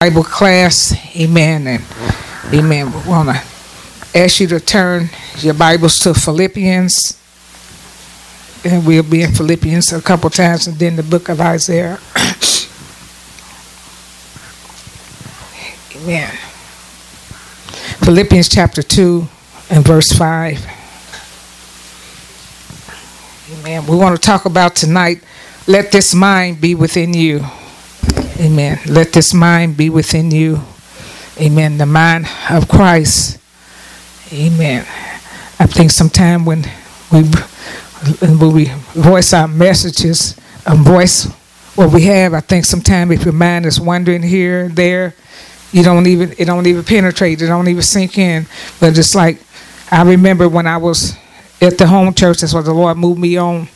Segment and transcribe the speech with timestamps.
[0.00, 0.96] Bible class.
[1.14, 1.66] Amen.
[1.66, 1.84] And
[2.54, 2.90] amen.
[2.90, 7.20] We want to ask you to turn your Bibles to Philippians.
[8.64, 11.98] And we'll be in Philippians a couple times and then the book of Isaiah.
[15.96, 16.30] amen.
[18.02, 19.28] Philippians chapter 2
[19.68, 20.66] and verse 5.
[23.52, 23.86] Amen.
[23.86, 25.22] We want to talk about tonight
[25.66, 27.44] let this mind be within you.
[28.40, 28.80] Amen.
[28.86, 30.62] Let this mind be within you.
[31.38, 31.76] Amen.
[31.76, 33.38] The mind of Christ.
[34.32, 34.86] Amen.
[35.58, 36.62] I think sometime when
[37.12, 37.24] we
[38.26, 38.64] when we
[38.94, 41.26] voice our messages, a voice
[41.74, 45.14] what we have, I think sometime if your mind is wandering here and there,
[45.70, 48.46] you don't even it don't even penetrate, it don't even sink in.
[48.80, 49.38] But it's like
[49.90, 51.14] I remember when I was
[51.60, 53.68] at the home church, that's what the Lord moved me on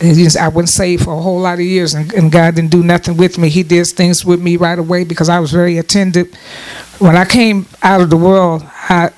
[0.00, 3.16] I wasn't saved for a whole lot of years, and, and, God didn't do nothing
[3.16, 3.48] with me.
[3.48, 6.32] He did things with me right away because I was very attentive.
[7.00, 9.10] When I came out of the world, I,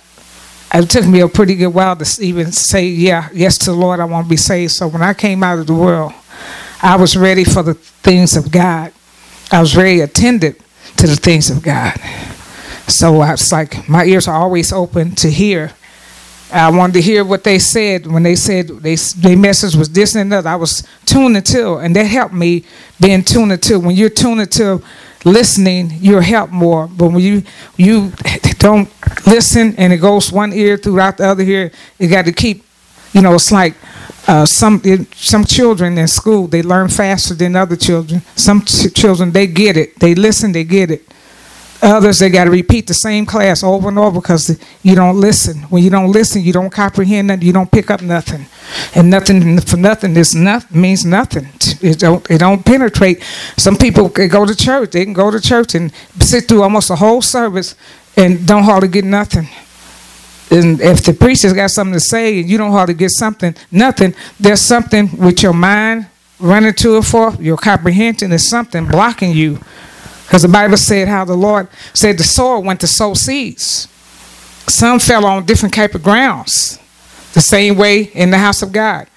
[0.73, 4.01] it took me a pretty good while to even say, yeah, yes to the Lord,
[4.01, 4.73] I want to be saved.
[4.73, 6.13] So when I came out of the world,
[6.83, 8.93] I was ready for the things of God.
[9.53, 10.57] I was very attentive
[10.97, 11.99] to the things of God.
[12.89, 15.73] So I was like, my ears are always open to hear
[16.53, 20.15] I wanted to hear what they said when they said they their message was this
[20.17, 20.47] and that.
[20.47, 22.65] I was tuned into, and that helped me
[23.01, 23.79] being tuned into.
[23.79, 24.83] When you're tuned into
[25.25, 26.89] listening, you're helped more.
[26.89, 27.43] But when you
[27.77, 28.13] you
[28.59, 28.89] don't
[29.27, 32.65] listen and it goes one ear throughout the other ear, you got to keep.
[33.13, 33.75] You know, it's like
[34.29, 34.81] uh, some
[35.15, 38.23] some children in school they learn faster than other children.
[38.37, 41.03] Some ch- children they get it, they listen, they get it.
[41.83, 45.61] Others, they got to repeat the same class over and over because you don't listen.
[45.65, 47.47] When you don't listen, you don't comprehend nothing.
[47.47, 48.47] You don't pick up nothing,
[48.95, 51.49] and nothing for nothing is not means nothing.
[51.81, 53.23] It don't it don't penetrate.
[53.57, 54.91] Some people can go to church.
[54.91, 57.75] They can go to church and sit through almost a whole service
[58.17, 59.49] and don't hardly get nothing.
[60.51, 64.15] And if the preacher's got something to say and you don't hardly get something, nothing,
[64.39, 66.09] there's something with your mind
[66.41, 69.61] running to it for your comprehension is something blocking you
[70.31, 73.89] because the Bible said how the Lord said the soil went to sow seeds.
[74.69, 76.79] Some fell on different type of grounds.
[77.33, 79.09] The same way in the house of God.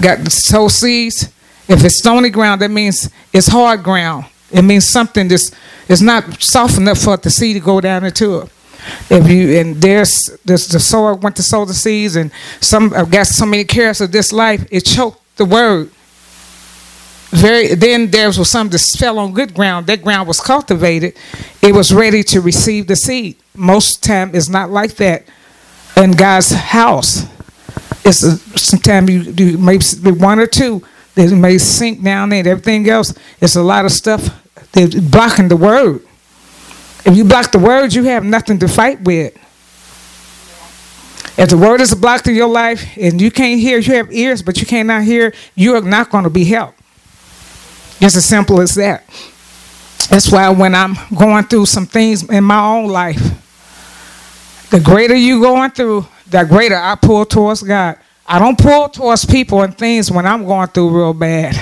[0.00, 1.24] Got to sow seeds.
[1.66, 4.26] If it's stony ground, that means it's hard ground.
[4.52, 5.50] It means something that's
[5.88, 8.48] is not soft enough for the seed to go down into it.
[9.10, 12.30] If you and there's, there's the soil went to sow the seeds, and
[12.60, 15.90] some I've got so many cares of this life, it choked the word
[17.30, 19.86] very then there was some that fell on good ground.
[19.86, 21.16] That ground was cultivated.
[21.62, 23.36] It was ready to receive the seed.
[23.54, 25.24] Most time it's not like that
[25.96, 27.24] in god's house.
[28.04, 32.46] It's uh, a, sometimes you do maybe one or two that may sink down there
[32.46, 33.14] everything else.
[33.40, 34.28] It's a lot of stuff
[34.72, 36.02] that's blocking the word.
[37.04, 39.36] If you block the word you have nothing to fight with.
[41.38, 44.42] If the word is blocked in your life and you can't hear you have ears
[44.42, 46.79] but you cannot hear you are not going to be helped
[48.00, 49.04] just as simple as that.
[50.08, 53.20] That's why when I'm going through some things in my own life,
[54.70, 57.98] the greater you going through, the greater I pull towards God.
[58.26, 61.60] I don't pull towards people and things when I'm going through real bad.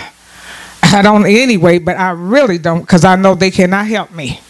[0.83, 4.41] I don't anyway, but I really don't because I know they cannot help me.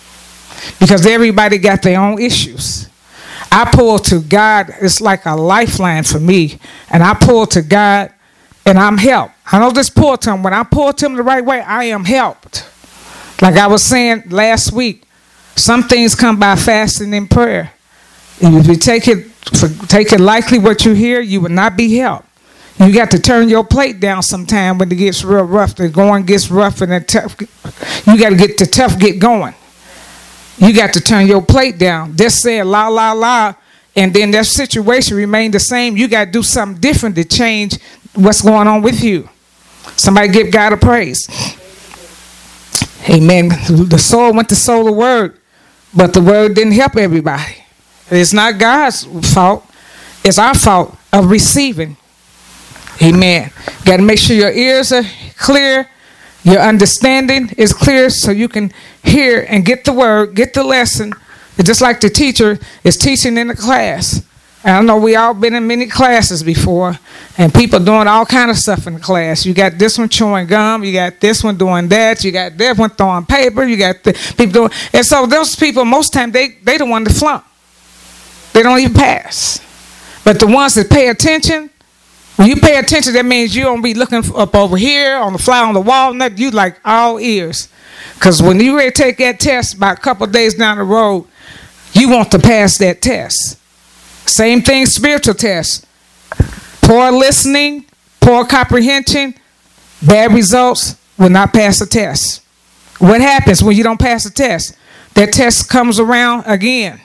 [0.79, 2.89] Because everybody got their own issues.
[3.51, 6.59] I pull to God, it's like a lifeline for me.
[6.91, 8.13] And I pull to God
[8.67, 9.35] and I'm helped.
[9.51, 10.43] I know this pull to him.
[10.43, 12.69] When I pull to him the right way, I am helped.
[13.41, 15.05] Like I was saying last week,
[15.57, 17.73] some things come by fasting and prayer.
[18.41, 21.97] If you take it for, take it likely what you hear, you will not be
[21.97, 22.27] helped.
[22.79, 25.75] You got to turn your plate down sometime when it gets real rough.
[25.75, 27.37] The going gets rough and the tough.
[28.07, 29.55] You got to get the tough get going.
[30.59, 32.17] You got to turn your plate down.
[32.17, 33.55] Just say la la la,
[33.97, 35.97] and then that situation remain the same.
[35.97, 37.79] You got to do something different to change
[38.15, 39.29] what's going on with you.
[39.99, 41.29] Somebody give God a praise.
[43.11, 43.49] Amen.
[43.49, 45.37] The soul went to sow the word,
[45.95, 47.65] but the word didn't help everybody.
[48.09, 49.05] It's not God's
[49.35, 49.69] fault,
[50.25, 51.97] it's our fault of receiving.
[53.03, 53.51] Amen.
[53.85, 55.05] Got to make sure your ears are
[55.37, 55.91] clear,
[56.45, 58.73] your understanding is clear so you can
[59.03, 61.13] hear and get the word, get the lesson.
[61.61, 64.23] Just like the teacher is teaching in the class.
[64.77, 66.99] I know we all been in many classes before,
[67.37, 69.47] and people doing all kind of stuff in the class.
[69.47, 72.77] You got this one chewing gum, you got this one doing that, you got that
[72.77, 76.49] one throwing paper, you got the people doing, and so those people most time they
[76.63, 77.45] they the one to flunk.
[78.53, 79.61] They don't even pass.
[80.25, 81.71] But the ones that pay attention,
[82.37, 85.39] when you pay attention, that means you don't be looking up over here on the
[85.39, 86.13] fly on the wall.
[86.13, 86.39] Nothing.
[86.39, 87.69] You like all ears.
[88.15, 91.27] Because when you ready to take that test, about a couple days down the road,
[91.93, 93.58] you want to pass that test.
[94.29, 95.87] Same thing, spiritual test.
[96.83, 97.87] Poor listening,
[98.21, 99.35] poor comprehension,
[100.07, 102.43] bad results will not pass the test.
[102.99, 104.77] What happens when you don't pass the test?
[105.15, 107.01] That test comes around again.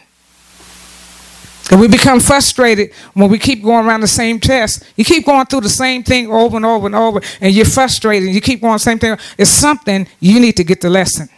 [1.72, 4.84] And we become frustrated when we keep going around the same test.
[4.98, 8.28] You keep going through the same thing over and over and over, and you're frustrated.
[8.28, 9.18] And you keep going the same thing.
[9.38, 11.30] It's something you need to get the lesson.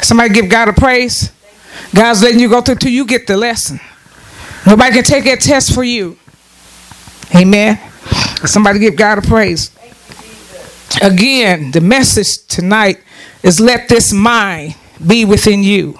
[0.00, 1.32] Somebody give God a praise.
[1.92, 3.80] God's letting you go through till you get the lesson.
[4.66, 6.18] Nobody can take that test for you.
[7.34, 7.78] Amen.
[8.44, 9.70] Somebody give God a praise.
[11.00, 12.98] Again, the message tonight
[13.42, 14.74] is let this mind
[15.04, 15.96] be within you.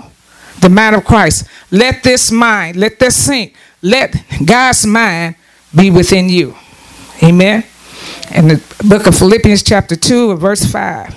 [0.60, 1.46] The mind of Christ.
[1.70, 3.54] Let this mind, let this sink.
[3.82, 4.14] Let
[4.44, 5.36] God's mind
[5.74, 6.54] be within you.
[7.22, 7.64] Amen.
[8.34, 11.16] In the book of Philippians, chapter 2, verse 5,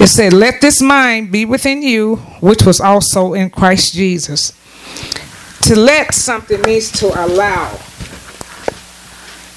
[0.00, 4.52] it said, Let this mind be within you, which was also in Christ Jesus.
[5.62, 7.78] To let something means to allow.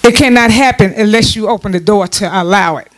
[0.03, 2.91] It cannot happen unless you open the door to allow it.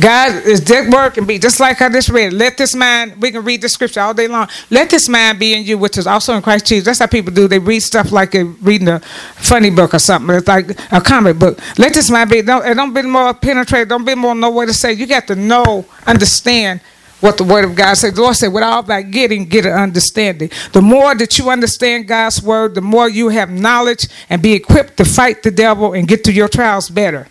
[0.00, 2.32] God is that word can be just like I just read.
[2.32, 4.48] Let this mind, we can read the scripture all day long.
[4.70, 6.86] Let this mind be in you, which is also in Christ Jesus.
[6.86, 7.46] That's how people do.
[7.46, 10.34] They read stuff like reading a funny book or something.
[10.34, 11.58] It's like a comic book.
[11.78, 12.40] Let this mind be.
[12.40, 13.90] Don't, don't be more penetrated.
[13.90, 14.94] Don't be more know what to say.
[14.94, 16.80] You got to know, understand
[17.22, 18.14] what the word of God says.
[18.14, 20.50] The Lord said, with all that getting, get an understanding.
[20.72, 24.96] The more that you understand God's word, the more you have knowledge and be equipped
[24.96, 27.28] to fight the devil and get through your trials better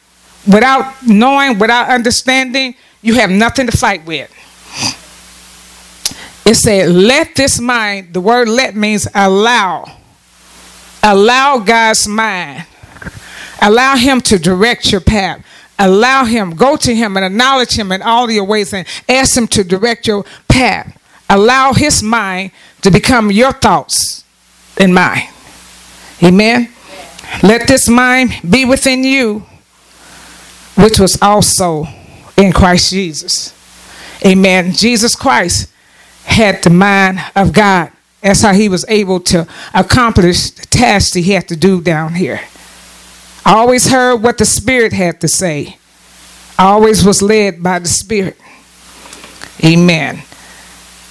[0.48, 4.32] without knowing, without understanding, you have nothing to fight with.
[6.46, 10.00] It said, let this mind, the word let means allow.
[11.04, 12.66] Allow God's mind.
[13.62, 15.46] Allow Him to direct your path.
[15.82, 19.48] Allow Him, go to Him and acknowledge Him in all your ways and ask Him
[19.48, 20.96] to direct your path.
[21.28, 22.52] Allow His mind
[22.82, 24.24] to become your thoughts
[24.78, 25.28] and mine.
[26.22, 26.72] Amen.
[27.42, 29.46] Let this mind be within you
[30.76, 31.86] which was also
[32.38, 33.54] in Christ Jesus.
[34.26, 34.72] Amen.
[34.72, 35.72] Jesus Christ
[36.24, 37.92] had the mind of God.
[38.22, 42.42] That's how he was able to accomplish the task he had to do down here.
[43.46, 45.78] I always heard what the Spirit had to say.
[46.58, 48.38] I always was led by the Spirit.
[49.64, 50.22] Amen.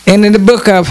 [0.07, 0.87] And in the book of,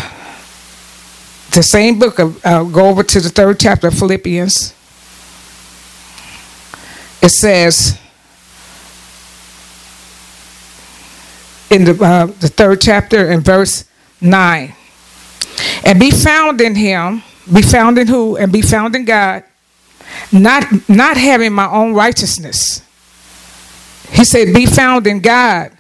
[1.52, 4.74] the same book of, uh, go over to the third chapter of Philippians.
[7.22, 8.00] It says,
[11.70, 13.86] in the, uh, the third chapter and verse
[14.22, 14.74] 9.
[15.86, 18.38] And be found in him, be found in who?
[18.38, 19.44] And be found in God,
[20.32, 22.82] not, not having my own righteousness.
[24.12, 25.72] He said, be found in God,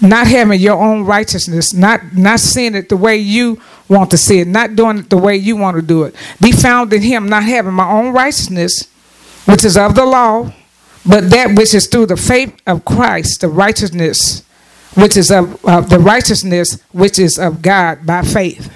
[0.00, 4.40] not having your own righteousness, not, not seeing it the way you want to see
[4.40, 6.14] it, not doing it the way you want to do it.
[6.40, 8.88] Be found in him, not having my own righteousness,
[9.44, 10.52] which is of the law,
[11.04, 14.44] but that which is through the faith of Christ, the righteousness
[14.94, 18.72] which is of, of the righteousness which is of God by faith.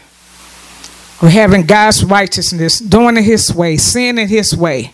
[1.28, 4.92] Having God's righteousness, doing it His way, seeing it His way,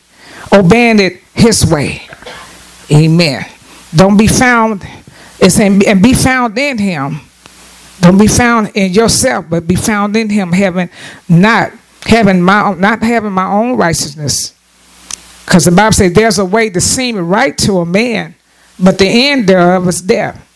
[0.52, 2.02] obeying it His way.
[2.92, 3.44] Amen.
[3.94, 4.86] Don't be found,
[5.38, 7.20] it's in, and be found in Him.
[8.00, 10.90] Don't be found in yourself, but be found in Him, having
[11.28, 11.72] not
[12.06, 14.54] having my not having my own righteousness.
[15.44, 18.34] Because the Bible says there's a way to seem right to a man,
[18.78, 20.46] but the end thereof is death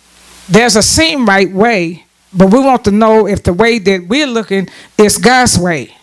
[0.49, 2.05] there's a seem right way,
[2.35, 5.97] but we want to know if the way that we're looking is God's way.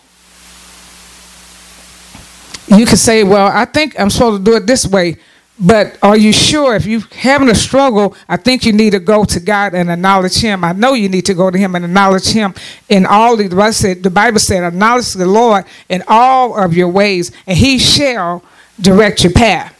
[2.67, 5.17] You can say, Well, I think I'm supposed to do it this way.
[5.63, 9.23] But are you sure if you're having a struggle, I think you need to go
[9.25, 10.63] to God and acknowledge Him.
[10.63, 12.55] I know you need to go to Him and acknowledge Him
[12.89, 16.87] in all the Bible said, the Bible said, acknowledge the Lord in all of your
[16.87, 18.43] ways, and He shall
[18.79, 19.77] direct your path.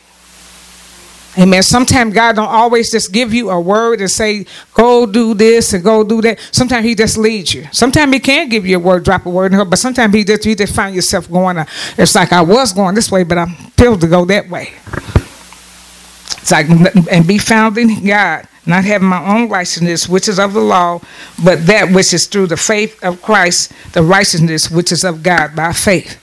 [1.38, 1.63] Amen.
[1.63, 5.81] Sometimes God don't always just give you a word and say, go do this and
[5.81, 6.39] go do that.
[6.51, 7.67] Sometimes he just leads you.
[7.71, 10.25] Sometimes he can give you a word, drop a word in her, but sometimes he
[10.25, 11.65] just you just find yourself going, uh,
[11.97, 14.73] it's like I was going this way, but I'm filled to go that way.
[16.41, 16.67] It's like,
[17.09, 21.00] and be found in God, not having my own righteousness, which is of the law,
[21.43, 25.55] but that which is through the faith of Christ, the righteousness which is of God
[25.55, 26.21] by faith.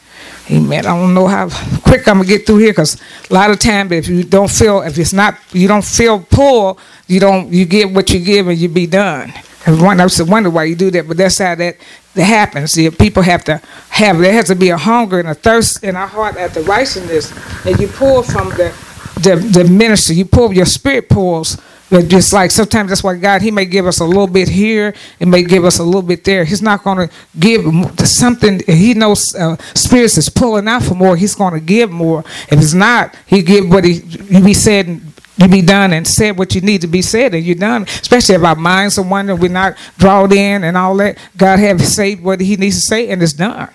[0.50, 0.87] Amen.
[0.87, 1.49] I don't know how
[1.81, 3.00] quick I'm gonna get through here because
[3.31, 6.78] a lot of time if you don't feel if it's not you don't feel pull
[7.07, 9.33] you don't you get what you give and you be done.
[9.67, 11.76] Everyone else wonder why you do that, but that's how that
[12.14, 12.73] that happens.
[12.73, 15.97] See, people have to have there has to be a hunger and a thirst in
[15.97, 17.31] our heart at the righteousness,
[17.67, 18.75] and you pull from the
[19.21, 20.17] the, the ministry.
[20.17, 21.59] You pull your spirit pulls
[21.90, 24.95] But just like sometimes that's why God, He may give us a little bit here,
[25.21, 26.45] and may give us a little bit there.
[26.45, 27.64] He's not going to give
[28.07, 28.61] something.
[28.66, 31.16] He knows uh, spirits is pulling out for more.
[31.16, 32.21] He's going to give more.
[32.50, 34.00] If it's not, He give what He
[34.40, 35.00] be said.
[35.40, 37.85] You be done and said what you need to be said, and you're done.
[37.85, 41.16] Especially if our minds are wondering, we're not drawn in and all that.
[41.37, 43.71] God have said what He needs to say, and it's done.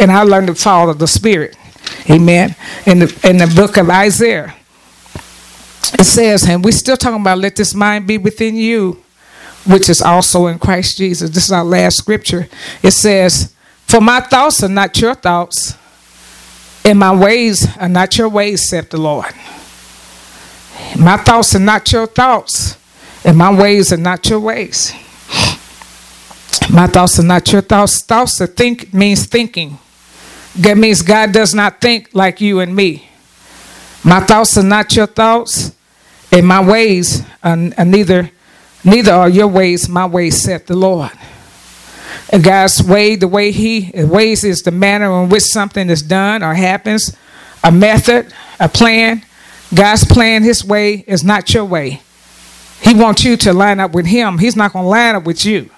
[0.00, 1.56] And I learned to follow the Spirit.
[2.08, 2.56] Amen.
[2.86, 4.54] In the in the book of Isaiah,
[5.98, 9.02] it says, and we're still talking about let this mind be within you,
[9.66, 11.30] which is also in Christ Jesus.
[11.30, 12.48] This is our last scripture.
[12.82, 13.54] It says,
[13.86, 15.76] For my thoughts are not your thoughts,
[16.84, 19.32] and my ways are not your ways, saith the Lord.
[20.98, 22.76] My thoughts are not your thoughts,
[23.24, 24.92] and my ways are not your ways.
[26.70, 28.02] My thoughts are not your thoughts.
[28.02, 29.78] Thoughts to think means thinking.
[30.56, 33.07] That means God does not think like you and me.
[34.04, 35.72] My thoughts are not your thoughts,
[36.30, 38.30] and my ways are, are neither
[38.84, 41.10] neither are your ways my ways saith the lord.
[42.30, 46.42] And god's way the way he ways is the manner in which something is done
[46.42, 47.16] or happens
[47.64, 49.24] a method a plan.
[49.74, 52.00] God's plan his way is not your way.
[52.80, 54.38] He wants you to line up with him.
[54.38, 55.68] He's not going to line up with you.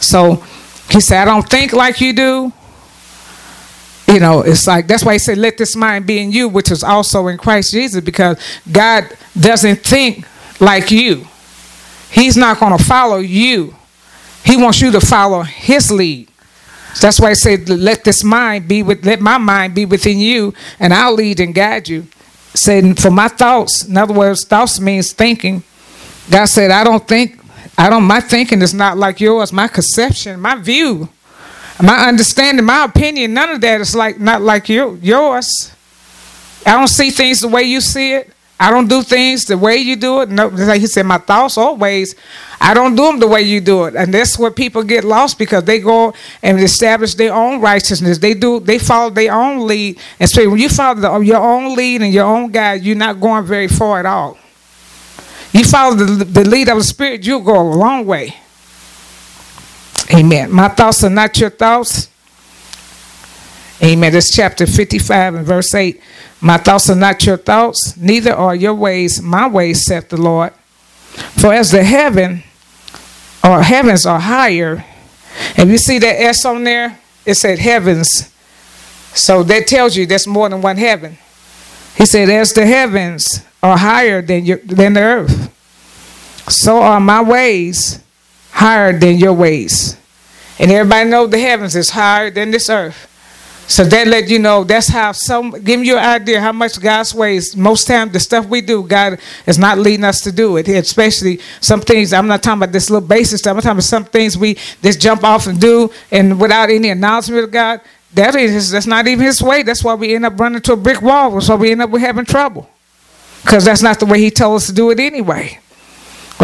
[0.00, 0.44] So
[0.90, 2.52] he said i don't think like you do
[4.06, 6.70] you know, it's like that's why he said, "Let this mind be in you, which
[6.70, 8.36] is also in Christ Jesus," because
[8.70, 9.08] God
[9.38, 10.26] doesn't think
[10.60, 11.26] like you.
[12.10, 13.74] He's not going to follow you.
[14.44, 16.28] He wants you to follow His lead.
[17.00, 20.54] That's why he said, "Let this mind be with, let my mind be within you,
[20.78, 22.06] and I'll lead and guide you."
[22.54, 25.64] Said, "For my thoughts." In other words, thoughts means thinking.
[26.30, 27.38] God said, "I don't think.
[27.76, 28.04] I don't.
[28.04, 29.52] My thinking is not like yours.
[29.52, 31.08] My conception, my view."
[31.82, 35.72] My understanding, my opinion, none of that is like not like you, yours.
[36.66, 38.30] I don't see things the way you see it.
[38.58, 40.30] I don't do things the way you do it.
[40.30, 42.14] No, like he said, my thoughts always.
[42.60, 45.38] I don't do them the way you do it, and that's where people get lost
[45.38, 48.18] because they go and establish their own righteousness.
[48.18, 48.60] They do.
[48.60, 52.14] They follow their own lead, and so when you follow the, your own lead and
[52.14, 54.38] your own guide, you're not going very far at all.
[55.52, 58.36] You follow the, the lead of the Spirit, you'll go a long way.
[60.12, 60.50] Amen.
[60.50, 62.10] My thoughts are not your thoughts.
[63.82, 64.12] Amen.
[64.12, 66.00] That's chapter 55 and verse 8.
[66.40, 70.52] My thoughts are not your thoughts, neither are your ways my ways, saith the Lord.
[71.40, 72.42] For as the heaven
[73.42, 74.84] or heavens are higher,
[75.56, 78.30] and you see that S on there, it said heavens.
[79.14, 81.16] So that tells you there's more than one heaven.
[81.96, 85.50] He said, as the heavens are higher than your, than the earth,
[86.48, 88.03] so are my ways
[88.54, 89.96] higher than your ways.
[90.60, 93.10] And everybody know the heavens is higher than this earth.
[93.66, 97.14] So that let you know that's how some give you an idea how much God's
[97.14, 97.56] ways.
[97.56, 100.68] Most time the stuff we do, God is not leading us to do it.
[100.68, 102.12] Especially some things.
[102.12, 103.56] I'm not talking about this little basic stuff.
[103.56, 107.42] I'm talking about some things we just jump off and do, and without any announcement
[107.42, 107.80] of God.
[108.12, 109.64] That is that's not even His way.
[109.64, 111.32] That's why we end up running to a brick wall.
[111.32, 112.68] That's why we end up with having trouble,
[113.42, 115.58] because that's not the way He told us to do it anyway.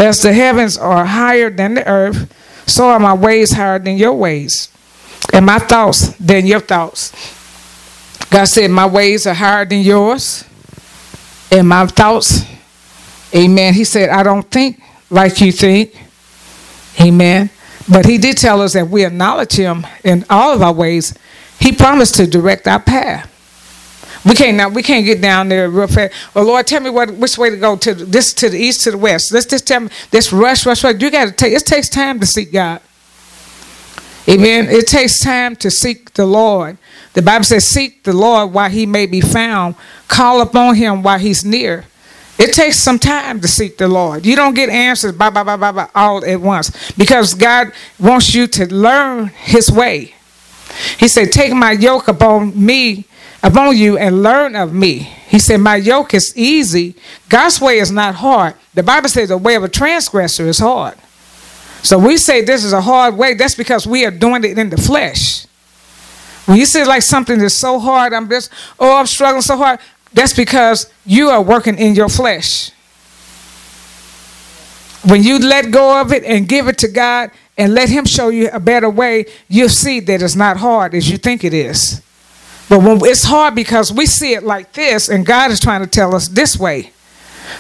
[0.01, 2.33] Whereas the heavens are higher than the earth,
[2.67, 4.71] so are my ways higher than your ways,
[5.31, 7.13] and my thoughts than your thoughts.
[8.31, 10.47] God said, My ways are higher than yours,
[11.53, 12.47] and my thoughts,
[13.35, 13.75] amen.
[13.75, 14.81] He said, I don't think
[15.11, 15.95] like you think,
[16.99, 17.51] amen.
[17.87, 21.13] But He did tell us that we acknowledge Him in all of our ways.
[21.59, 23.30] He promised to direct our path.
[24.25, 24.69] We can't now.
[24.69, 26.13] We can't get down there real fast.
[26.35, 28.91] Well, Lord, tell me what which way to go to this to the east to
[28.91, 29.33] the west.
[29.33, 31.01] Let's just tell me this rush, rush, rush.
[31.01, 31.55] You got to take.
[31.55, 32.81] It takes time to seek God.
[34.29, 34.69] Amen.
[34.69, 36.77] It takes time to seek the Lord.
[37.15, 39.75] The Bible says, "Seek the Lord while He may be found.
[40.07, 41.87] Call upon Him while He's near."
[42.39, 44.25] It takes some time to seek the Lord.
[44.25, 48.35] You don't get answers blah, blah, blah, blah, blah, all at once because God wants
[48.35, 50.15] you to learn His way.
[50.99, 53.05] He said, Take my yoke upon me
[53.43, 54.99] upon you and learn of me.
[54.99, 56.95] He said, My yoke is easy.
[57.29, 58.55] God's way is not hard.
[58.75, 60.97] The Bible says the way of a transgressor is hard.
[61.83, 64.69] So we say this is a hard way, that's because we are doing it in
[64.69, 65.47] the flesh.
[66.47, 69.81] When you say like something that's so hard, I'm just, oh, I'm struggling so hard,
[70.13, 72.71] that's because you are working in your flesh.
[75.05, 78.29] When you let go of it and give it to God and let Him show
[78.29, 82.03] you a better way, you'll see that it's not hard as you think it is.
[82.71, 85.89] But when it's hard because we see it like this, and God is trying to
[85.89, 86.93] tell us this way.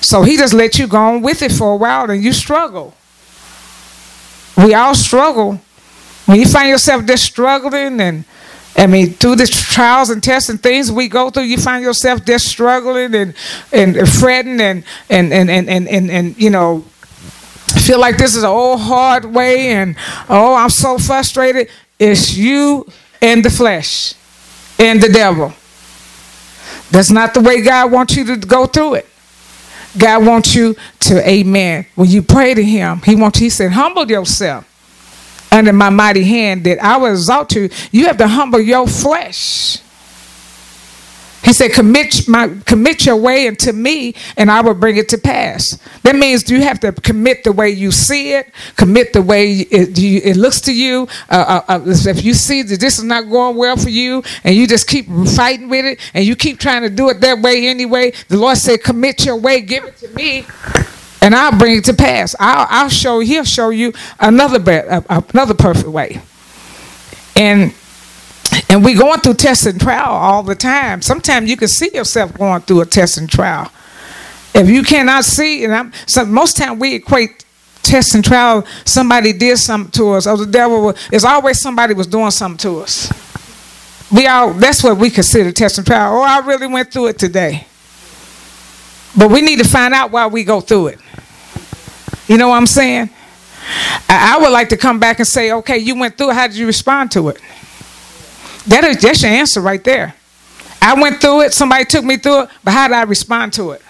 [0.00, 2.94] So He just let you go on with it for a while, and you struggle.
[4.56, 5.60] We all struggle.
[6.26, 8.24] When you find yourself just struggling and
[8.76, 12.24] I mean, through the trials and tests and things we go through, you find yourself
[12.24, 13.34] just struggling and
[13.72, 16.84] and fretting and and and and and, and, and you know
[17.78, 19.96] feel like this is an old hard way and
[20.28, 21.68] oh i'm so frustrated
[22.00, 22.84] it's you
[23.22, 24.14] and the flesh
[24.80, 25.52] and the devil.
[26.90, 29.06] That's not the way god wants you to go through it.
[29.98, 31.86] God wants you to amen.
[31.94, 34.66] When you pray to him he wants he said humble yourself
[35.52, 37.68] under my mighty hand that i will exalt you.
[37.92, 39.78] You have to humble your flesh
[41.42, 45.18] he said, commit, my, commit your way unto me, and I will bring it to
[45.18, 45.78] pass.
[46.02, 49.98] That means you have to commit the way you see it, commit the way it,
[49.98, 51.08] you, it looks to you.
[51.30, 54.54] Uh, uh, uh, if you see that this is not going well for you, and
[54.54, 57.66] you just keep fighting with it, and you keep trying to do it that way
[57.66, 60.44] anyway, the Lord said, commit your way, give it to me,
[61.22, 62.34] and I'll bring it to pass.
[62.38, 63.20] I'll, I'll show.
[63.20, 64.60] He'll show you another,
[65.08, 66.20] another perfect way.
[67.34, 67.74] And
[68.70, 71.02] and we're going through test and trial all the time.
[71.02, 73.70] Sometimes you can see yourself going through a test and trial.
[74.54, 77.44] If you cannot see, and I'm, so most time we equate
[77.82, 78.64] test and trial.
[78.84, 80.94] Somebody did something to us, or the devil.
[81.10, 83.12] It's always somebody was doing something to us.
[84.12, 84.52] We all.
[84.52, 86.14] That's what we consider test and trial.
[86.14, 87.66] Oh, I really went through it today.
[89.16, 91.00] But we need to find out why we go through it.
[92.28, 93.10] You know what I'm saying?
[94.08, 96.34] I, I would like to come back and say, okay, you went through it.
[96.34, 97.40] How did you respond to it?
[98.66, 100.14] That is that's your answer right there.
[100.82, 103.72] I went through it, somebody took me through it, but how did I respond to
[103.72, 103.82] it?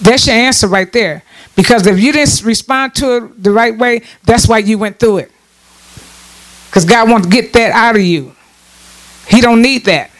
[0.00, 1.22] That's your answer right there.
[1.54, 5.18] Because if you didn't respond to it the right way, that's why you went through
[5.18, 5.32] it.
[6.66, 8.34] Because God wants to get that out of you.
[9.28, 10.10] He don't need that.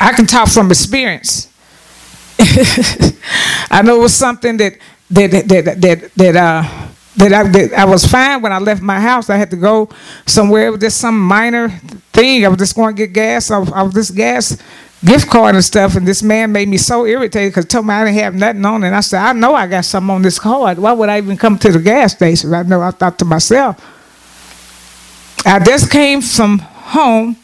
[0.00, 1.48] I can talk from experience.
[3.70, 4.74] I know it was something that
[5.10, 8.82] that that that that, that uh that I, that I was fine when I left
[8.82, 9.30] my house.
[9.30, 9.88] I had to go
[10.26, 10.68] somewhere.
[10.68, 11.68] It was just some minor
[12.12, 12.44] thing.
[12.44, 14.56] I was just going to get gas off this gas
[15.04, 15.96] gift card and stuff.
[15.96, 18.84] And this man made me so irritated because told me I didn't have nothing on.
[18.84, 20.78] And I said, I know I got something on this card.
[20.78, 22.54] Why would I even come to the gas station?
[22.54, 23.84] I know I thought to myself.
[25.44, 27.36] I just came from home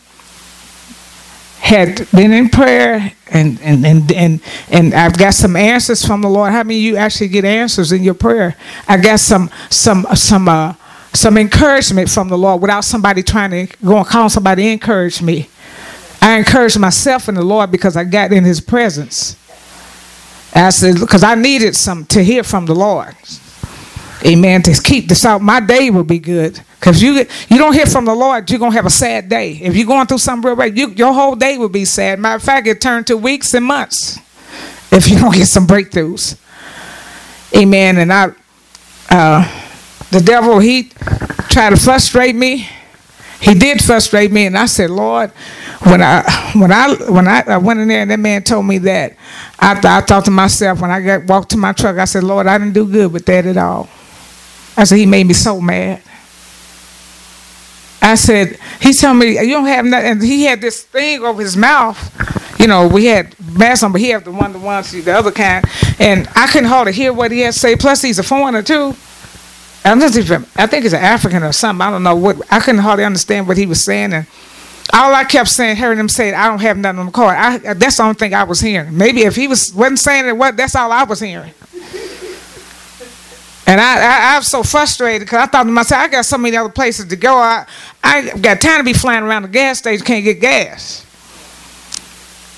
[1.59, 6.29] had been in prayer and and and and, and I've got some answers from the
[6.29, 6.53] Lord.
[6.53, 8.57] How many you actually get answers in your prayer?
[8.87, 10.75] I got some some some uh
[11.13, 15.23] some encouragement from the Lord without somebody trying to go and call somebody to encourage
[15.23, 15.49] me.
[16.21, 19.37] I encouraged myself in the Lord because I got in his presence.
[20.55, 23.15] I said, because I needed some to hear from the Lord.
[24.25, 24.63] Amen.
[24.63, 26.61] To keep this out, my day will be good.
[26.87, 29.55] Because you you don't hear from the Lord, you're gonna have a sad day.
[29.55, 32.21] If you're going through something real bad, you, your whole day will be sad.
[32.21, 34.21] Matter of fact, it turned to weeks and months
[34.93, 36.39] if you don't get some breakthroughs.
[37.57, 37.99] Amen.
[37.99, 38.29] And I,
[39.11, 39.63] uh,
[40.13, 40.85] the devil, he
[41.51, 42.69] tried to frustrate me.
[43.41, 45.31] He did frustrate me, and I said, Lord,
[45.83, 46.23] when I
[46.55, 49.17] when I when I, I went in there and that man told me that,
[49.59, 52.23] I, th- I thought to myself when I got walked to my truck, I said,
[52.23, 53.89] Lord, I didn't do good with that at all.
[54.77, 56.01] I said, He made me so mad.
[58.07, 60.11] I said, he told me, you don't have nothing.
[60.13, 61.99] And he had this thing over his mouth.
[62.61, 65.33] You know, we had masks on, but he had the one, the ones, the other
[65.33, 65.65] kind.
[65.99, 67.75] And I couldn't hardly hear what he had to say.
[67.75, 68.95] Plus, he's a foreigner, too.
[69.85, 71.85] I'm just even, I think he's an African or something.
[71.85, 72.41] I don't know what.
[72.51, 74.13] I couldn't hardly understand what he was saying.
[74.13, 74.27] And
[74.93, 77.37] all I kept saying, hearing him say, I don't have nothing on the card.
[77.37, 78.97] I, that's the only thing I was hearing.
[78.97, 81.53] Maybe if he was wasn't saying it, what that's all I was hearing.
[83.67, 86.39] And I, I, I was so frustrated because I thought to myself, I got so
[86.39, 87.37] many other places to go.
[87.37, 87.67] I,
[88.03, 91.06] I got time to be flying around the gas station, can't get gas.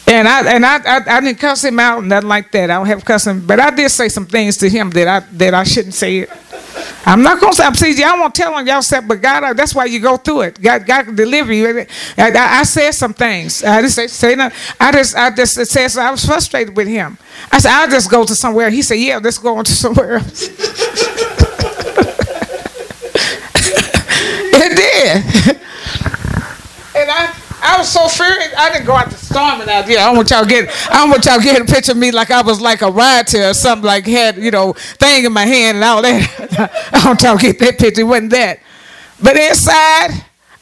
[0.08, 2.70] And I and I, I, I didn't cuss him out, nothing like that.
[2.70, 5.52] I don't have cussing, but I did say some things to him that I that
[5.52, 6.30] I shouldn't say it.
[7.04, 7.64] I'm not gonna say.
[7.64, 10.16] I'm saying y'all won't tell on y'all stuff, but God, uh, that's why you go
[10.16, 10.60] through it.
[10.60, 11.86] God, God can deliver you.
[12.16, 13.62] I, I, I said some things.
[13.62, 14.50] I just say, say no.
[14.80, 17.18] I just, I just said I was frustrated with him.
[17.50, 18.70] I said, I'll just go to somewhere.
[18.70, 20.48] He said, Yeah, let's go on to somewhere else.
[24.54, 25.60] it did,
[27.74, 27.78] I.
[27.78, 28.52] Was so furious.
[28.56, 30.00] I didn't go out to storming out there.
[30.00, 30.68] I don't want y'all get.
[30.90, 33.50] I don't want y'all get a picture of me like I was like a rioter
[33.50, 36.90] or something like had you know thing in my hand and all that.
[36.92, 38.00] I don't want y'all get that picture.
[38.00, 38.60] It wasn't that.
[39.22, 40.10] But inside,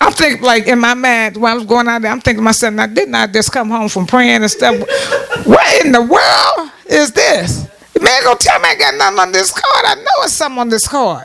[0.01, 2.11] I'm thinking like in my mind when I was going out there.
[2.11, 4.79] I'm thinking myself, now didn't I just come home from praying and stuff?
[5.47, 7.69] what in the world is this?
[8.01, 9.85] Man gonna tell me I got nothing on this card.
[9.87, 11.25] I know it's something on this card.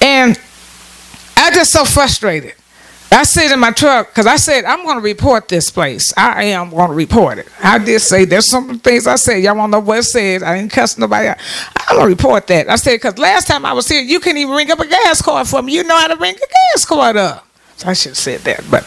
[0.00, 0.40] And
[1.36, 2.54] I just so frustrated.
[3.12, 6.12] I sit in my truck because I said I'm going to report this place.
[6.16, 7.48] I am going to report it.
[7.60, 9.42] I did say there's some things I said.
[9.42, 10.42] Y'all want to know what it says?
[10.42, 11.28] I didn't cuss nobody.
[11.28, 11.38] Out.
[11.76, 12.68] I'm going to report that.
[12.68, 15.20] I said because last time I was here, you couldn't even ring up a gas
[15.22, 15.74] card for me.
[15.74, 17.46] You know how to ring a gas card up.
[17.76, 18.84] So I should have said that, but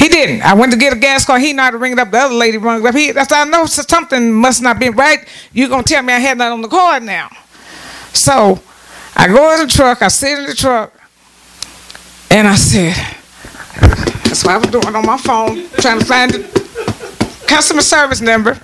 [0.00, 0.42] He didn't.
[0.42, 1.38] I went to get a gas car.
[1.38, 2.10] He not to ring it up.
[2.10, 2.94] The other lady rung up.
[2.94, 5.26] He, that's I know something must not be right.
[5.52, 7.30] You gonna tell me I had that on the card now?
[8.12, 8.60] So
[9.14, 10.02] I go in the truck.
[10.02, 10.92] I sit in the truck,
[12.30, 12.96] and I said,
[14.32, 18.58] "That's what I was doing on my phone, trying to find the customer service number.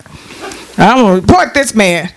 [0.78, 2.10] I'm gonna report this man."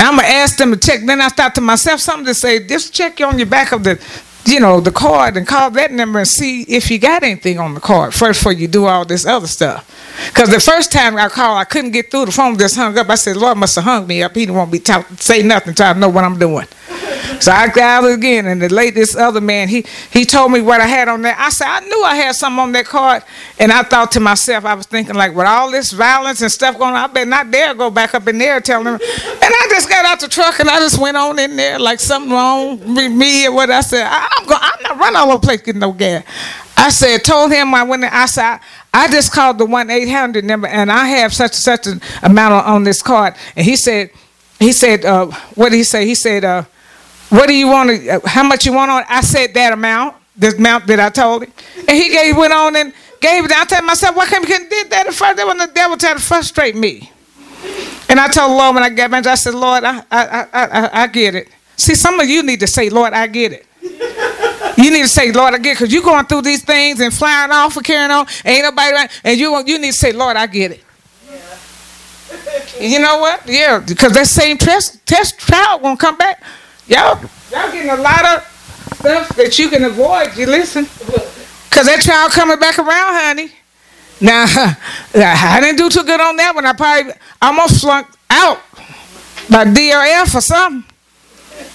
[0.00, 1.06] I'm gonna ask them to check.
[1.06, 2.66] Then I thought to myself something to say.
[2.66, 4.00] Just check on your back of the
[4.44, 7.74] you know, the card and call that number and see if you got anything on
[7.74, 9.88] the card first before you do all this other stuff.
[10.28, 12.26] Because the first time I called, I couldn't get through.
[12.26, 13.08] The phone just hung up.
[13.08, 14.34] I said, Lord must have hung me up.
[14.34, 16.66] He didn't want me to talk, say nothing until I know what I'm doing.
[17.40, 20.80] So I it again, and the late this other man, he he told me what
[20.80, 21.34] I had on there.
[21.38, 23.22] I said I knew I had something on that card,
[23.58, 26.78] and I thought to myself, I was thinking like, with all this violence and stuff
[26.78, 28.94] going on, I bet not dare go back up in there and tell them.
[28.94, 32.00] And I just got out the truck and I just went on in there like
[32.00, 33.70] something wrong with me or what.
[33.70, 36.24] I said I, am going, I'm not running all over the place getting no gas.
[36.76, 38.04] I said, told him I went.
[38.04, 38.58] In I said.
[38.94, 42.00] I just called the one eight hundred number, and I have such and such an
[42.22, 43.34] amount on, on this card.
[43.56, 44.10] And he said,
[44.58, 46.06] he said, uh, what did he say?
[46.06, 46.64] He said, uh,
[47.32, 49.04] what do you want to, uh, how much you want on?
[49.08, 51.52] I said that amount, the amount that I told him.
[51.88, 52.92] And he gave, went on and
[53.22, 53.52] gave it.
[53.52, 55.38] I told myself, why can't you did that at first?
[55.38, 57.10] When the devil tried to frustrate me.
[58.10, 60.46] And I told the Lord when I got back, I said, Lord, I, I, I,
[60.52, 61.48] I, I get it.
[61.74, 63.66] See, some of you need to say, Lord, I get it.
[64.76, 67.14] You need to say, Lord, I get it, because you're going through these things and
[67.14, 68.26] flying off and carrying on.
[68.44, 69.08] Ain't nobody.
[69.24, 70.84] And you, you need to say, Lord, I get it.
[72.80, 73.42] You know what?
[73.46, 76.42] Yeah, because that same test, test trial won't come back.
[76.88, 80.36] Y'all, y'all getting a lot of stuff that you can avoid.
[80.36, 80.84] You listen,
[81.70, 83.52] cause that child coming back around, honey.
[84.20, 84.44] Now,
[85.14, 86.66] I didn't do too good on that one.
[86.66, 88.58] I probably almost flunked out
[89.50, 90.84] by DRF or something.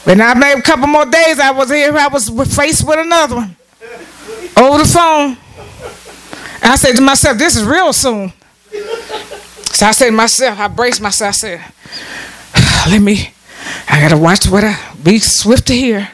[0.06, 1.40] But I made a couple more days.
[1.40, 1.96] I was here.
[1.96, 3.56] I was faced with another one
[4.58, 5.38] over the phone.
[6.64, 8.34] I said to myself, "This is real soon."
[9.72, 11.30] So I said to myself, I braced myself.
[11.30, 11.66] I said,
[12.92, 13.32] "Let me
[13.88, 16.10] I gotta watch what I be swift to hear,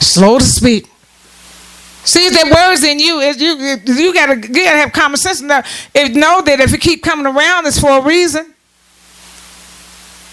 [0.00, 0.88] slow to speak.
[2.04, 5.40] See if that words in you is you you gotta you gotta have common sense
[5.40, 5.88] enough.
[5.94, 8.54] If know that if you keep coming around, it's for a reason.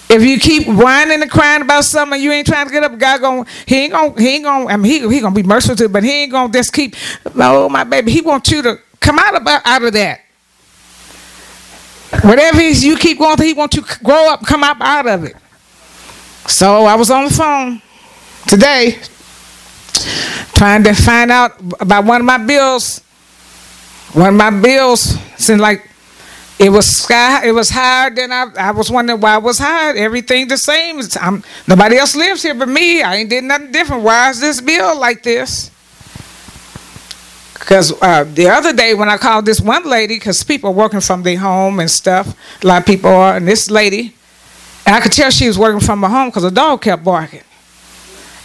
[0.09, 2.97] If you keep whining and crying about something, you ain't trying to get up.
[2.97, 5.77] God going he ain't gonna he ain't gonna I mean he he gonna be merciful
[5.77, 6.95] to, you, but he ain't gonna just keep.
[7.35, 10.19] Oh my baby, he wants you to come out of out of that.
[12.23, 15.23] Whatever you keep going through, he wants you to grow up, come up out of
[15.23, 15.35] it.
[16.47, 17.81] So I was on the phone
[18.47, 18.99] today
[20.53, 22.99] trying to find out about one of my bills.
[24.13, 25.87] One of my bills seemed like
[26.59, 27.45] it was sky.
[27.45, 28.45] It was higher than I.
[28.57, 29.95] I was wondering why it was higher.
[29.95, 31.01] Everything the same.
[31.19, 33.01] I'm, nobody else lives here but me.
[33.01, 34.03] I ain't did nothing different.
[34.03, 35.71] Why is this bill like this?
[37.53, 41.01] Because uh, the other day when I called this one lady, because people are working
[41.01, 44.13] from their home and stuff, a lot of people are, and this lady,
[44.85, 47.43] and I could tell she was working from her home because the dog kept barking.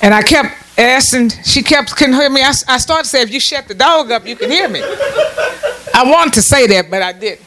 [0.02, 2.42] And I kept asking, she kept couldn't hear me.
[2.42, 4.80] I, I started to say, if you shut the dog up, you can hear me.
[4.82, 7.40] I wanted to say that, but I didn't.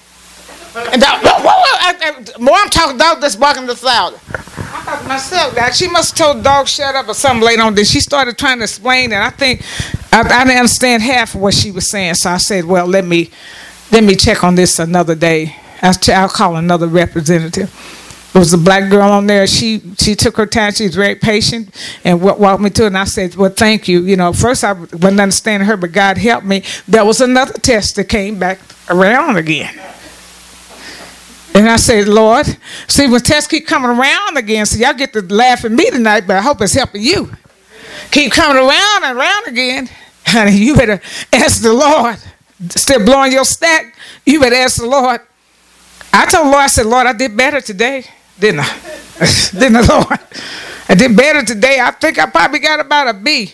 [0.76, 4.18] And whoa, whoa, I, I, more I'm talking, dog that's barking the louder.
[4.28, 7.76] I myself that she must have told the dog shut up or something later on.
[7.76, 9.18] Then she started trying to explain it.
[9.18, 9.64] I think
[10.12, 12.16] I, I didn't understand half of what she was saying.
[12.16, 13.30] So I said, well, let me
[13.92, 15.56] let me check on this another day.
[15.82, 17.72] I'll, I'll call another representative.
[18.34, 19.48] There was a black girl on there.
[19.48, 20.72] She she took her time.
[20.74, 22.88] She was very patient and walked me to it.
[22.88, 26.18] And I said, "Well, thank you." You know, first I wasn't understanding her, but God
[26.18, 26.64] helped me.
[26.88, 29.74] There was another test that came back around again.
[31.56, 32.46] And I said, Lord,
[32.88, 36.26] see, when tests keep coming around again, so y'all get to laugh at me tonight,
[36.28, 37.32] but I hope it's helping you.
[38.12, 39.90] Keep coming around and around again,
[40.26, 41.02] honey, you better
[41.34, 42.18] ask the Lord.
[42.70, 45.22] Still blowing your stack, you better ask the Lord.
[46.14, 48.06] I told Lord, I said, Lord, I did better today
[48.40, 49.00] didn't I?
[49.54, 50.20] didn't I, Lord?
[50.88, 51.80] I did better today.
[51.80, 53.54] I think I probably got about a B.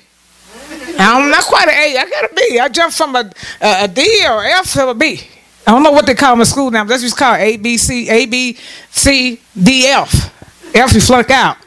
[0.97, 1.97] I'm not quite an A.
[1.97, 2.59] I got a B.
[2.59, 5.19] I jumped from a, a, a D or F to a B.
[5.67, 6.83] I don't know what they call my school now.
[6.83, 8.57] That's just called A, B, C, A, B,
[8.91, 10.31] C, D, F.
[10.75, 11.57] F, you flunk out.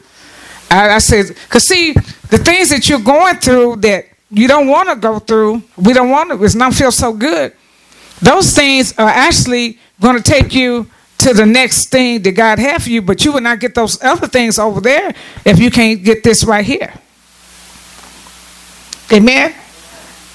[0.71, 1.93] I, I said, because see,
[2.29, 6.09] the things that you're going through that you don't want to go through, we don't
[6.09, 7.53] want to, it's not feel so good.
[8.21, 10.87] Those things are actually going to take you
[11.19, 14.01] to the next thing that God has for you, but you will not get those
[14.01, 15.13] other things over there
[15.45, 16.93] if you can't get this right here.
[19.11, 19.53] Amen.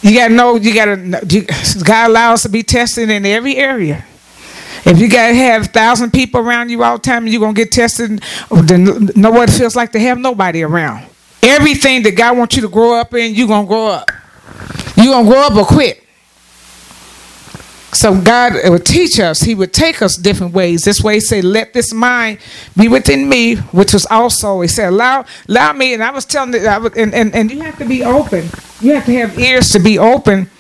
[0.03, 0.57] You gotta know.
[0.57, 1.27] You gotta.
[1.29, 1.47] You,
[1.85, 4.05] God allows to be tested in every area.
[4.85, 8.23] If you gotta have thousand people around you all the time, you're gonna get tested.
[8.51, 11.07] Then know what it feels like to have nobody around.
[11.43, 14.11] Everything that God wants you to grow up in, you're gonna grow up.
[14.97, 16.04] You're gonna grow up or quit.
[17.95, 19.41] So God would teach us.
[19.41, 20.83] He would take us different ways.
[20.83, 22.39] This way, he said, "Let this mind
[22.77, 26.53] be within me," which was also he said, "Allow, allow me." And I was telling
[26.55, 28.49] it, I was, and, and and you have to be open.
[28.81, 30.51] You have to have ears to be open.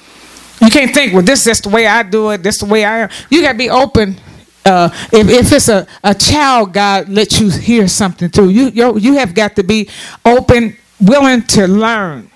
[0.61, 2.42] You can't think, "Well, this is just the way I do it.
[2.42, 4.16] This is the way I am." You got to be open.
[4.64, 8.51] Uh, if, if it's a, a child, God let you hear something through.
[8.51, 9.90] You you you have got to be
[10.25, 12.31] open, willing to learn.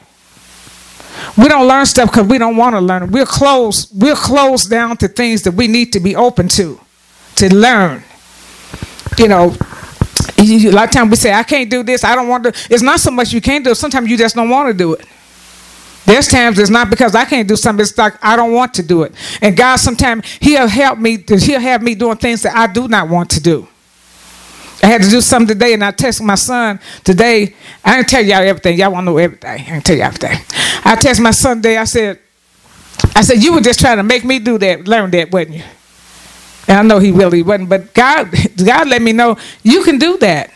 [1.36, 3.10] We don't learn stuff because we don't want to learn.
[3.10, 3.90] We're closed.
[4.00, 6.80] We're closed down to things that we need to be open to,
[7.36, 8.02] to learn.
[9.18, 9.54] You know,
[10.38, 12.04] a lot of times we say, "I can't do this.
[12.04, 13.76] I don't want to." It's not so much you can't do it.
[13.76, 15.06] Sometimes you just don't want to do it.
[16.06, 17.82] There's times it's not because I can't do something.
[17.82, 19.12] It's like I don't want to do it.
[19.42, 21.18] And God, sometimes He'll help me.
[21.26, 23.68] He'll have me doing things that I do not want to do.
[24.82, 27.54] I had to do something today, and I texted my son today.
[27.84, 28.78] I didn't tell y'all everything.
[28.78, 29.50] Y'all want to know everything.
[29.50, 30.38] I didn't tell y'all everything.
[30.84, 31.76] I texted my son today.
[31.76, 32.18] I said,
[33.14, 35.62] I said, you were just trying to make me do that, learn that, wasn't you?
[36.68, 38.30] And I know he really wasn't, but God,
[38.64, 40.52] God let me know you can do that.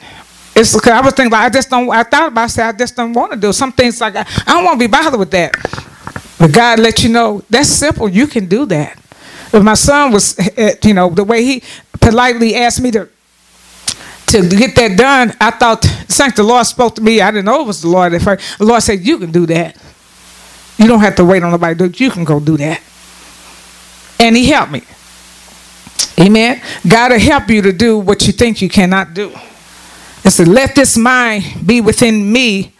[0.55, 1.91] It's because I was thinking, like, I just don't.
[1.91, 4.01] I thought about, it, I said, I just don't want to do some things.
[4.01, 5.55] Like I, I don't want to be bothered with that.
[6.39, 8.09] But God let you know that's simple.
[8.09, 8.99] You can do that.
[9.51, 11.63] But my son was, eh, you know, the way he
[12.01, 13.09] politely asked me to
[14.33, 17.21] to get that done, I thought, thank the Lord spoke to me.
[17.21, 18.59] I didn't know it was the Lord at first.
[18.59, 19.77] The Lord said, You can do that.
[20.79, 21.91] You don't have to wait on nobody.
[21.97, 22.83] You can go do that.
[24.19, 24.83] And He helped me.
[26.21, 26.61] Amen.
[26.87, 29.33] God will help you to do what you think you cannot do.
[30.25, 32.73] It said, Let this mind be within me,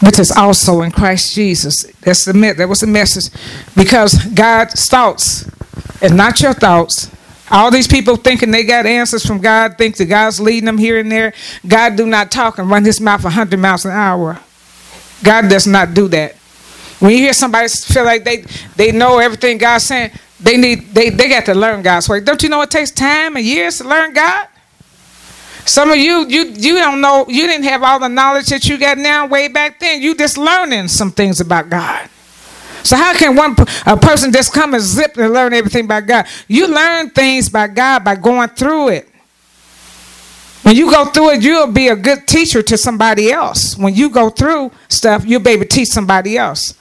[0.00, 1.84] which is also in Christ Jesus.
[2.00, 3.32] That's the that was the message.
[3.76, 5.50] Because God's thoughts
[6.00, 7.10] and not your thoughts.
[7.50, 10.98] All these people thinking they got answers from God, think that God's leading them here
[10.98, 11.34] and there.
[11.66, 14.38] God do not talk and run his mouth 100 miles an hour.
[15.22, 16.34] God does not do that.
[16.98, 18.44] When you hear somebody feel like they,
[18.76, 22.20] they know everything God's saying, they need they, they got to learn God's way.
[22.20, 24.48] Don't you know it takes time and years to learn God?
[25.64, 28.76] Some of you, you you don't know, you didn't have all the knowledge that you
[28.78, 30.02] got now way back then.
[30.02, 32.08] You just learning some things about God.
[32.82, 33.54] So how can one
[33.86, 36.26] a person just come and zip and learn everything by God?
[36.48, 39.08] You learn things by God by going through it.
[40.62, 43.76] When you go through it, you'll be a good teacher to somebody else.
[43.76, 46.74] When you go through stuff, you'll be able to teach somebody else.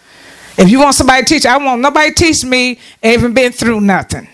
[0.58, 4.28] If you want somebody to teach, I want nobody teach me even been through nothing.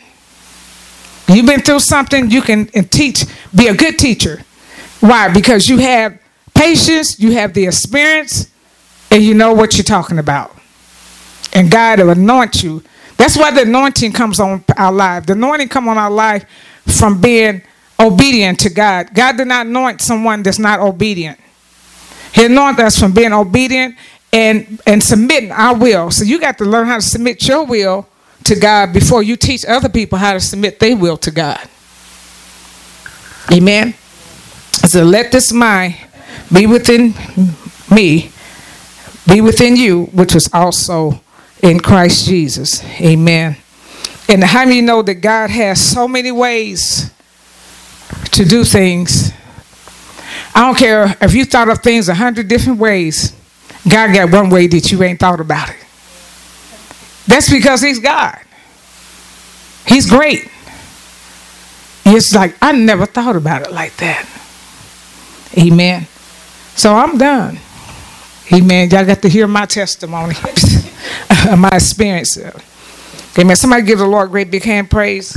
[1.30, 3.26] You've been through something, you can teach,
[3.56, 4.42] be a good teacher.
[5.00, 5.32] Why?
[5.32, 6.20] Because you have
[6.54, 8.50] patience, you have the experience,
[9.12, 10.57] and you know what you're talking about.
[11.54, 12.84] And God will anoint you.
[13.18, 15.26] That's why the anointing comes on our life.
[15.26, 16.46] The anointing come on our life
[16.86, 17.62] from being
[18.00, 19.14] obedient to God.
[19.14, 21.40] God did not anoint someone that's not obedient.
[22.34, 23.96] He anointed us from being obedient
[24.32, 26.12] and and submitting our will.
[26.12, 28.08] So you got to learn how to submit your will
[28.44, 31.68] to God before you teach other people how to submit their will to God.
[33.52, 33.94] Amen.
[34.72, 35.96] So let this mind
[36.54, 37.14] be within
[37.90, 38.32] me,
[39.28, 41.20] be within you, which was also
[41.62, 42.84] in Christ Jesus.
[43.02, 43.58] Amen.
[44.30, 47.12] And how many know that God has so many ways
[48.32, 49.32] to do things?
[50.54, 53.34] I don't care if you thought of things a hundred different ways.
[53.88, 55.78] God got one way that you ain't thought about it.
[57.28, 58.40] That's because He's God.
[59.86, 60.50] He's great.
[62.06, 64.28] It's like I never thought about it like that.
[65.58, 66.08] Amen.
[66.76, 67.60] So I'm done.
[68.54, 68.90] Amen.
[68.90, 70.36] Y'all got to hear my testimony,
[71.58, 72.38] my experience.
[73.38, 73.56] Amen.
[73.56, 75.34] Somebody give the Lord a great big hand praise.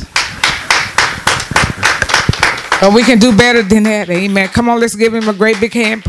[2.80, 4.09] But we can do better than that.
[4.09, 4.48] Amen.
[4.48, 6.09] Come on, let's give him a great big hand praise.